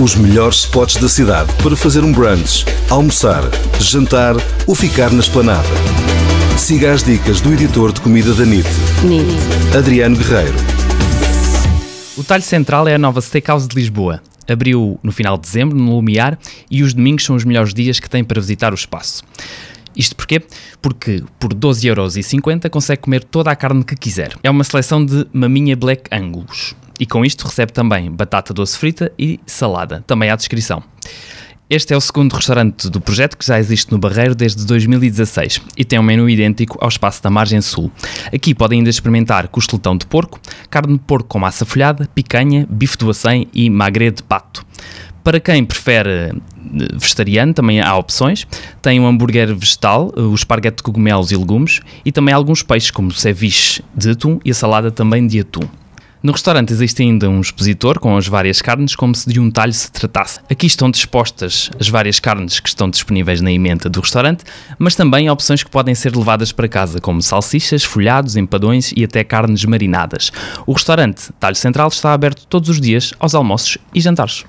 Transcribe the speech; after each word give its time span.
Os 0.00 0.14
melhores 0.14 0.60
spots 0.60 0.96
da 0.96 1.08
cidade 1.08 1.52
para 1.60 1.76
fazer 1.76 2.04
um 2.04 2.12
brunch, 2.12 2.64
almoçar, 2.88 3.42
jantar 3.80 4.36
ou 4.64 4.72
ficar 4.72 5.10
na 5.10 5.18
esplanada. 5.18 5.66
Siga 6.56 6.92
as 6.92 7.02
dicas 7.02 7.40
do 7.40 7.52
editor 7.52 7.92
de 7.92 8.00
comida 8.00 8.32
da 8.32 8.46
NIT, 8.46 8.68
NIT. 9.02 9.76
Adriano 9.76 10.16
Guerreiro. 10.16 10.54
O 12.16 12.22
Talho 12.22 12.44
Central 12.44 12.86
é 12.86 12.94
a 12.94 12.98
nova 12.98 13.20
steakhouse 13.20 13.66
de 13.66 13.74
Lisboa. 13.74 14.22
Abriu 14.48 15.00
no 15.02 15.10
final 15.10 15.36
de 15.36 15.42
dezembro, 15.42 15.76
no 15.76 15.96
Lumiar, 15.96 16.38
e 16.70 16.84
os 16.84 16.94
domingos 16.94 17.24
são 17.24 17.34
os 17.34 17.44
melhores 17.44 17.74
dias 17.74 17.98
que 17.98 18.08
tem 18.08 18.22
para 18.22 18.40
visitar 18.40 18.70
o 18.70 18.76
espaço. 18.76 19.24
Isto 19.96 20.14
porquê? 20.14 20.40
Porque 20.80 21.24
por 21.40 21.52
12,50€ 21.52 22.70
consegue 22.70 23.02
comer 23.02 23.24
toda 23.24 23.50
a 23.50 23.56
carne 23.56 23.82
que 23.82 23.96
quiser. 23.96 24.36
É 24.44 24.50
uma 24.50 24.62
seleção 24.62 25.04
de 25.04 25.26
maminha 25.32 25.74
Black 25.74 26.02
Angus. 26.12 26.76
E 26.98 27.06
com 27.06 27.24
isto 27.24 27.46
recebe 27.46 27.72
também 27.72 28.10
batata 28.10 28.52
doce 28.52 28.76
frita 28.76 29.12
e 29.18 29.38
salada, 29.46 30.02
também 30.06 30.30
à 30.30 30.36
descrição. 30.36 30.82
Este 31.70 31.92
é 31.92 31.96
o 31.96 32.00
segundo 32.00 32.32
restaurante 32.32 32.88
do 32.88 32.98
projeto 32.98 33.36
que 33.36 33.44
já 33.44 33.58
existe 33.58 33.92
no 33.92 33.98
Barreiro 33.98 34.34
desde 34.34 34.64
2016 34.64 35.60
e 35.76 35.84
tem 35.84 35.98
um 35.98 36.02
menu 36.02 36.26
idêntico 36.26 36.78
ao 36.80 36.88
espaço 36.88 37.22
da 37.22 37.28
Margem 37.28 37.60
Sul. 37.60 37.92
Aqui 38.32 38.54
podem 38.54 38.78
ainda 38.78 38.88
experimentar 38.88 39.48
costeletão 39.48 39.94
de 39.94 40.06
porco, 40.06 40.40
carne 40.70 40.94
de 40.94 41.00
porco 41.00 41.28
com 41.28 41.38
massa 41.38 41.66
folhada, 41.66 42.08
picanha, 42.14 42.66
bife 42.70 42.96
do 42.96 43.10
acém 43.10 43.48
e 43.52 43.68
magre 43.68 44.10
de 44.10 44.22
pato. 44.22 44.64
Para 45.22 45.40
quem 45.40 45.62
prefere 45.62 46.10
eh, 46.10 46.32
vegetariano, 46.94 47.52
também 47.52 47.82
há 47.82 47.94
opções. 47.98 48.46
Tem 48.80 48.98
um 48.98 49.06
hambúrguer 49.06 49.54
vegetal, 49.54 50.10
o 50.16 50.34
esparguete 50.34 50.78
de 50.78 50.84
cogumelos 50.84 51.30
e 51.30 51.36
legumes 51.36 51.82
e 52.02 52.10
também 52.10 52.32
alguns 52.32 52.62
peixes, 52.62 52.90
como 52.90 53.08
o 53.08 53.12
ceviche 53.12 53.84
de 53.94 54.12
atum 54.12 54.40
e 54.42 54.50
a 54.50 54.54
salada 54.54 54.90
também 54.90 55.26
de 55.26 55.40
atum. 55.40 55.68
No 56.20 56.32
restaurante 56.32 56.72
existe 56.72 57.00
ainda 57.00 57.30
um 57.30 57.40
expositor 57.40 58.00
com 58.00 58.16
as 58.16 58.26
várias 58.26 58.60
carnes, 58.60 58.96
como 58.96 59.14
se 59.14 59.32
de 59.32 59.38
um 59.38 59.52
talho 59.52 59.72
se 59.72 59.90
tratasse. 59.90 60.40
Aqui 60.50 60.66
estão 60.66 60.90
dispostas 60.90 61.70
as 61.78 61.88
várias 61.88 62.18
carnes 62.18 62.58
que 62.58 62.68
estão 62.68 62.90
disponíveis 62.90 63.40
na 63.40 63.52
emenda 63.52 63.88
do 63.88 64.00
restaurante, 64.00 64.42
mas 64.78 64.96
também 64.96 65.30
opções 65.30 65.62
que 65.62 65.70
podem 65.70 65.94
ser 65.94 66.16
levadas 66.16 66.50
para 66.50 66.66
casa, 66.66 67.00
como 67.00 67.22
salsichas, 67.22 67.84
folhados, 67.84 68.34
empadões 68.34 68.92
e 68.96 69.04
até 69.04 69.22
carnes 69.22 69.64
marinadas. 69.64 70.32
O 70.66 70.72
restaurante 70.72 71.30
Talho 71.38 71.54
Central 71.54 71.86
está 71.86 72.12
aberto 72.12 72.46
todos 72.46 72.68
os 72.68 72.80
dias 72.80 73.14
aos 73.20 73.36
almoços 73.36 73.78
e 73.94 74.00
jantares. 74.00 74.44